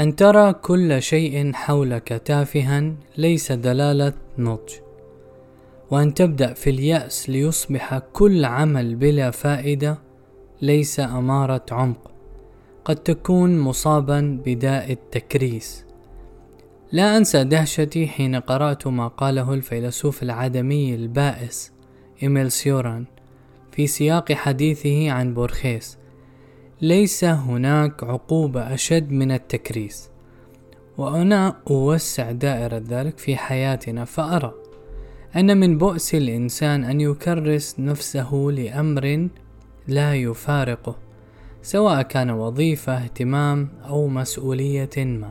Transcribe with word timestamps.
أن 0.00 0.16
ترى 0.16 0.52
كل 0.52 1.02
شيء 1.02 1.52
حولك 1.52 2.08
تافها 2.08 2.94
ليس 3.16 3.52
دلالة 3.52 4.12
نضج. 4.38 4.72
وأن 5.90 6.14
تبدأ 6.14 6.52
في 6.52 6.70
اليأس 6.70 7.30
ليصبح 7.30 7.98
كل 7.98 8.44
عمل 8.44 8.94
بلا 8.94 9.30
فائدة 9.30 9.98
ليس 10.62 11.00
أمارة 11.00 11.66
عمق. 11.70 12.10
قد 12.84 12.96
تكون 12.96 13.58
مصابا 13.58 14.40
بداء 14.44 14.92
التكريس. 14.92 15.84
لا 16.92 17.16
أنسى 17.16 17.44
دهشتي 17.44 18.06
حين 18.06 18.36
قرأت 18.36 18.86
ما 18.86 19.08
قاله 19.08 19.54
الفيلسوف 19.54 20.22
العدمي 20.22 20.94
البائس 20.94 21.72
إيميل 22.22 22.52
سيوران 22.52 23.04
في 23.72 23.86
سياق 23.86 24.32
حديثه 24.32 25.10
عن 25.10 25.34
بورخيس. 25.34 25.98
ليس 26.82 27.24
هناك 27.24 28.04
عقوبة 28.04 28.74
أشد 28.74 29.10
من 29.10 29.32
التكريس. 29.32 30.10
وأنا 30.98 31.56
أوسع 31.70 32.30
دائرة 32.30 32.82
ذلك 32.88 33.18
في 33.18 33.36
حياتنا 33.36 34.04
فأرى 34.04 34.54
أن 35.36 35.56
من 35.60 35.78
بؤس 35.78 36.14
الإنسان 36.14 36.84
أن 36.84 37.00
يكرس 37.00 37.80
نفسه 37.80 38.34
لأمر 38.34 39.28
لا 39.88 40.14
يفارقه 40.14 40.96
سواء 41.62 42.02
كان 42.02 42.30
وظيفة 42.30 42.96
اهتمام 42.96 43.68
أو 43.88 44.08
مسؤولية 44.08 44.90
ما. 44.96 45.30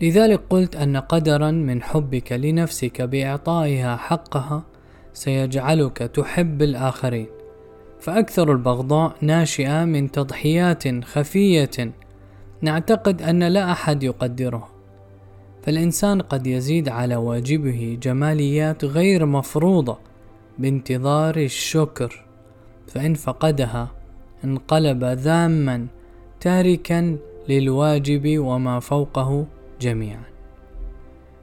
لذلك 0.00 0.40
قلت 0.50 0.76
أن 0.76 0.96
قدرا 0.96 1.50
من 1.50 1.82
حبك 1.82 2.32
لنفسك 2.32 3.02
بإعطائها 3.02 3.96
حقها 3.96 4.62
سيجعلك 5.12 5.98
تحب 5.98 6.62
الآخرين. 6.62 7.43
فأكثر 8.00 8.52
البغضاء 8.52 9.14
ناشئة 9.20 9.84
من 9.84 10.10
تضحيات 10.10 11.04
خفية. 11.04 11.92
نعتقد 12.60 13.22
أن 13.22 13.42
لا 13.42 13.72
أحد 13.72 14.02
يقدره. 14.02 14.68
فالإنسان 15.62 16.20
قد 16.20 16.46
يزيد 16.46 16.88
على 16.88 17.16
واجبه 17.16 17.98
جماليات 18.02 18.84
غير 18.84 19.26
مفروضة 19.26 19.98
بانتظار 20.58 21.36
الشكر. 21.36 22.24
فإن 22.88 23.14
فقدها 23.14 23.90
انقلب 24.44 25.04
ذاما 25.04 25.86
تاركا 26.40 27.16
للواجب 27.48 28.38
وما 28.38 28.80
فوقه 28.80 29.46
جميعا. 29.80 30.22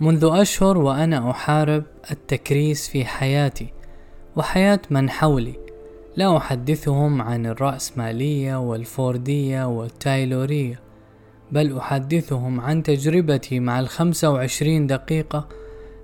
منذ 0.00 0.28
أشهر 0.32 0.78
وأنا 0.78 1.30
أحارب 1.30 1.84
التكريس 2.10 2.88
في 2.88 3.04
حياتي 3.04 3.66
وحياة 4.36 4.80
من 4.90 5.10
حولي. 5.10 5.63
لا 6.16 6.36
أحدثهم 6.36 7.22
عن 7.22 7.46
الرأسمالية 7.46 8.56
والفوردية 8.60 9.68
والتايلورية 9.68 10.80
بل 11.52 11.76
أحدثهم 11.76 12.60
عن 12.60 12.82
تجربتي 12.82 13.60
مع 13.60 13.80
الخمسة 13.80 14.30
وعشرين 14.30 14.86
دقيقة 14.86 15.48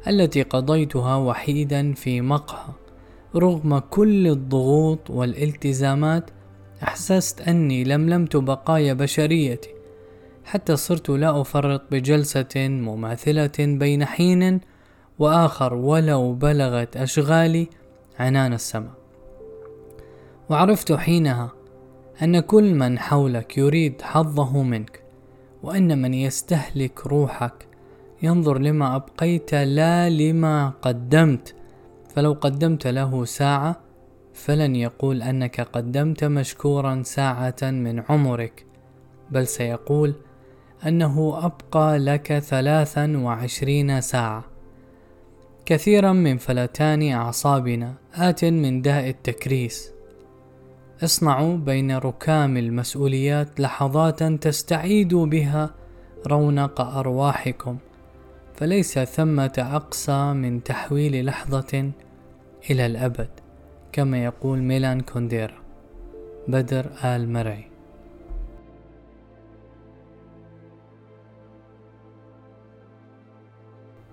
التي 0.08 0.42
قضيتها 0.42 1.16
وحيدا 1.16 1.92
في 1.92 2.20
مقهى. 2.20 2.72
رغم 3.36 3.78
كل 3.78 4.26
الضغوط 4.26 5.10
والالتزامات 5.10 6.30
أحسست 6.82 7.40
أني 7.40 7.84
لملمت 7.84 8.36
بقايا 8.36 8.92
بشريتي 8.92 9.70
حتى 10.44 10.76
صرت 10.76 11.10
لا 11.10 11.40
أفرط 11.40 11.82
بجلسة 11.90 12.68
مماثلة 12.68 13.52
بين 13.58 14.04
حين 14.04 14.60
وآخر 15.18 15.74
ولو 15.74 16.32
بلغت 16.32 16.96
أشغالي 16.96 17.68
عنان 18.18 18.52
السماء. 18.52 18.99
وعرفت 20.50 20.92
حينها 20.92 21.52
أن 22.22 22.40
كل 22.40 22.74
من 22.74 22.98
حولك 22.98 23.58
يريد 23.58 24.02
حظه 24.02 24.62
منك 24.62 25.02
وأن 25.62 26.02
من 26.02 26.14
يستهلك 26.14 27.06
روحك 27.06 27.66
ينظر 28.22 28.58
لما 28.58 28.96
أبقيت 28.96 29.54
لا 29.54 30.10
لما 30.10 30.72
قدمت. 30.82 31.54
فلو 32.14 32.32
قدمت 32.32 32.86
له 32.86 33.24
ساعة 33.24 33.80
فلن 34.34 34.76
يقول 34.76 35.22
أنك 35.22 35.60
قدمت 35.60 36.24
مشكورا 36.24 37.02
ساعة 37.02 37.62
من 37.62 38.02
عمرك 38.08 38.66
بل 39.30 39.46
سيقول 39.46 40.14
أنه 40.86 41.46
أبقى 41.46 41.98
لك 41.98 42.38
ثلاثا 42.38 43.16
وعشرين 43.16 44.00
ساعة. 44.00 44.44
كثيرا 45.66 46.12
من 46.12 46.36
فلتان 46.36 47.12
أعصابنا 47.12 47.94
آت 48.14 48.44
من 48.44 48.82
داء 48.82 49.08
التكريس. 49.08 49.99
اصنعوا 51.04 51.56
بين 51.56 51.96
ركام 51.96 52.56
المسؤوليات 52.56 53.60
لحظات 53.60 54.22
تستعيدوا 54.22 55.26
بها 55.26 55.70
رونق 56.26 56.80
أرواحكم 56.80 57.78
فليس 58.54 58.98
ثمة 58.98 59.52
أقصى 59.58 60.32
من 60.32 60.62
تحويل 60.62 61.26
لحظة 61.26 61.92
إلى 62.70 62.86
الأبد 62.86 63.28
كما 63.92 64.24
يقول 64.24 64.58
ميلان 64.58 65.00
كونديرا 65.00 65.58
بدر 66.48 66.90
آل 67.04 67.32
مرعي. 67.32 67.70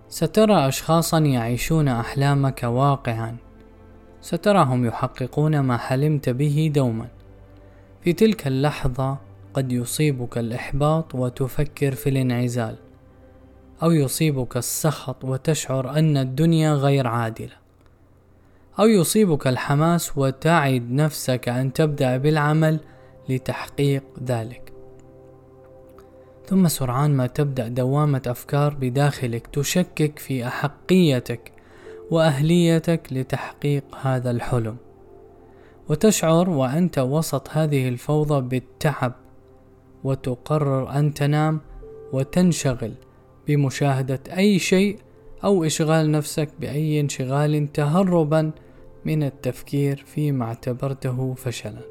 سترى 0.10 0.68
أشخاصا 0.68 1.20
يعيشون 1.20 1.88
أحلامك 1.88 2.64
واقعا 2.64 3.47
ستراهم 4.22 4.86
يحققون 4.86 5.60
ما 5.60 5.78
حلمت 5.78 6.30
به 6.30 6.72
دوما. 6.74 7.08
في 8.02 8.14
تلك 8.14 8.48
اللحظة 8.48 9.18
قد 9.54 9.72
يصيبك 9.72 10.38
الإحباط 10.38 11.16
وتفكر 11.16 11.92
في 11.96 12.10
الانعزال 12.10 12.76
أو 13.84 13.92
يصيبك 13.92 14.58
السخط 14.58 15.24
وتشعر 15.24 16.00
أن 16.00 16.18
الدنيا 16.18 16.74
غير 16.74 17.08
عادلة 17.08 17.56
أو 18.80 18.86
يصيبك 18.86 19.48
الحماس 19.48 20.18
وتعد 20.18 20.92
نفسك 20.92 21.50
أن 21.50 21.74
تبدأ 21.74 22.18
بالعمل 22.18 22.80
لتحقيق 23.30 24.04
ذلك. 24.26 24.74
ثم 26.46 26.68
سرعان 26.68 27.12
ما 27.18 27.28
تبدأ 27.28 27.68
دوامة 27.68 28.22
أفكار 28.28 28.74
بداخلك 28.74 29.48
تشكك 29.48 30.20
في 30.20 30.48
أحقيتك 30.48 31.52
وأهليتك 32.12 33.02
لتحقيق 33.12 33.84
هذا 34.02 34.32
الحلم. 34.32 34.78
وتشعر 35.90 36.50
وأنت 36.50 37.00
وسط 37.00 37.50
هذه 37.50 37.88
الفوضى 37.88 38.42
بالتعب 38.42 39.14
وتقرر 40.04 41.00
أن 41.00 41.14
تنام 41.14 41.60
وتنشغل 42.14 42.94
بمشاهدة 43.48 44.20
أي 44.38 44.60
شيء 44.60 45.00
أو 45.44 45.64
إشغال 45.64 46.12
نفسك 46.12 46.50
بأي 46.60 47.00
انشغال 47.00 47.72
تهربا 47.74 48.52
من 49.06 49.24
التفكير 49.24 50.04
فيما 50.08 50.46
اعتبرته 50.46 51.34
فشلا. 51.34 51.82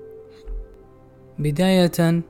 بداية 1.38 2.22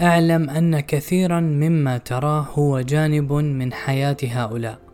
أعلم 0.00 0.50
أن 0.50 0.80
كثيرا 0.80 1.40
مما 1.40 1.98
تراه 1.98 2.40
هو 2.40 2.80
جانب 2.80 3.32
من 3.32 3.72
حياة 3.72 4.16
هؤلاء. 4.22 4.91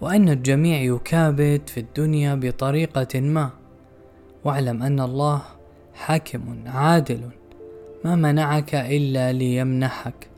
وأن 0.00 0.28
الجميع 0.28 0.80
يكابد 0.80 1.62
في 1.66 1.80
الدنيا 1.80 2.34
بطريقة 2.34 3.20
ما. 3.20 3.50
واعلم 4.44 4.82
أن 4.82 5.00
الله 5.00 5.42
حاكم 5.94 6.64
عادل 6.66 7.30
ما 8.04 8.16
منعك 8.16 8.74
إلا 8.74 9.32
ليمنحك. 9.32 10.28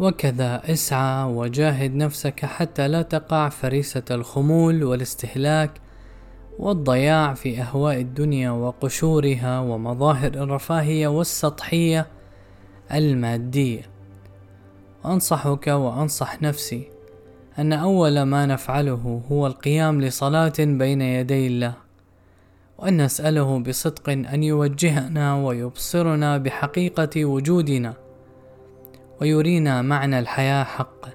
وكذا 0.00 0.62
اسعى 0.72 1.24
وجاهد 1.24 1.94
نفسك 1.94 2.44
حتى 2.44 2.88
لا 2.88 3.02
تقع 3.02 3.48
فريسة 3.48 4.02
الخمول 4.10 4.84
والاستهلاك 4.84 5.70
والضياع 6.58 7.34
في 7.34 7.60
أهواء 7.60 8.00
الدنيا 8.00 8.50
وقشورها 8.50 9.60
ومظاهر 9.60 10.34
الرفاهية 10.34 11.08
والسطحية 11.08 12.06
المادية. 12.94 13.82
وأنصحك 15.04 15.66
وأنصح 15.66 16.42
نفسي 16.42 16.99
أن 17.58 17.72
أول 17.72 18.22
ما 18.22 18.46
نفعله 18.46 19.22
هو 19.32 19.46
القيام 19.46 20.00
لصلاة 20.00 20.52
بين 20.58 21.02
يدي 21.02 21.46
الله 21.46 21.74
وأن 22.78 23.04
نسأله 23.04 23.58
بصدق 23.58 24.08
أن 24.10 24.42
يوجهنا 24.42 25.34
ويبصرنا 25.34 26.38
بحقيقة 26.38 27.24
وجودنا 27.24 27.94
ويرينا 29.20 29.82
معنى 29.82 30.18
الحياة 30.18 30.64
حقا 30.64 31.10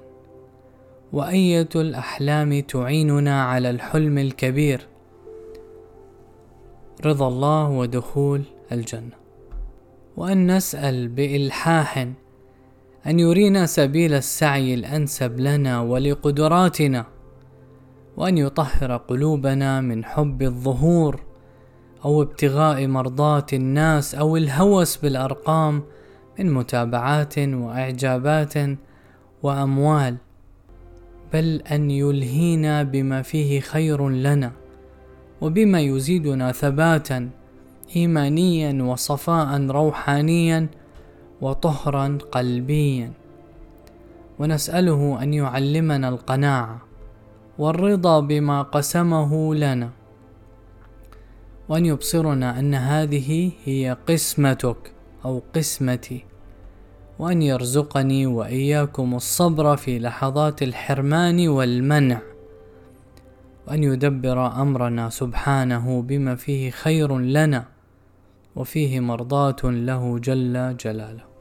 وأية 1.13 1.69
الأحلام 1.75 2.59
تعيننا 2.59 3.43
على 3.43 3.69
الحلم 3.69 4.17
الكبير. 4.17 4.87
رضا 7.05 7.27
الله 7.27 7.69
ودخول 7.69 8.43
الجنة. 8.71 9.15
وأن 10.17 10.55
نسأل 10.55 11.07
بإلحاح 11.07 12.07
أن 13.07 13.19
يرينا 13.19 13.65
سبيل 13.65 14.13
السعي 14.13 14.73
الأنسب 14.73 15.39
لنا 15.39 15.81
ولقدراتنا 15.81 17.05
وأن 18.17 18.37
يطهر 18.37 18.97
قلوبنا 18.97 19.81
من 19.81 20.05
حب 20.05 20.41
الظهور 20.41 21.21
أو 22.05 22.21
ابتغاء 22.21 22.87
مرضاة 22.87 23.45
الناس 23.53 24.15
أو 24.15 24.37
الهوس 24.37 24.97
بالأرقام 24.97 25.83
من 26.39 26.53
متابعات 26.53 27.39
وإعجابات 27.39 28.53
وأموال. 29.43 30.17
بل 31.33 31.61
أن 31.71 31.91
يلهينا 31.91 32.83
بما 32.83 33.21
فيه 33.21 33.59
خير 33.59 34.09
لنا 34.09 34.51
وبما 35.41 35.81
يزيدنا 35.81 36.51
ثباتا 36.51 37.29
إيمانيا 37.95 38.83
وصفاء 38.83 39.67
روحانيا 39.67 40.67
وطهرا 41.45 42.17
قلبيا. 42.31 43.13
ونسأله 44.39 45.23
أن 45.23 45.33
يعلمنا 45.33 46.09
القناعة 46.09 46.81
والرضا 47.57 48.19
بما 48.19 48.61
قسمه 48.61 49.55
لنا. 49.55 49.89
وأن 51.69 51.85
يبصرنا 51.85 52.59
أن 52.59 52.73
هذه 52.73 53.51
هي 53.65 53.97
قسمتك 54.07 54.91
أو 55.25 55.41
قسمتي. 55.55 56.25
وأن 57.19 57.41
يرزقني 57.41 58.25
وإياكم 58.25 59.15
الصبر 59.15 59.77
في 59.77 59.99
لحظات 59.99 60.63
الحرمان 60.63 61.47
والمنع. 61.47 62.19
وأن 63.67 63.83
يدبر 63.83 64.61
أمرنا 64.61 65.09
سبحانه 65.09 66.01
بما 66.01 66.35
فيه 66.35 66.71
خير 66.71 67.17
لنا 67.17 67.65
وفيه 68.55 68.99
مرضاة 68.99 69.61
له 69.63 70.19
جل 70.19 70.77
جلاله. 70.77 71.34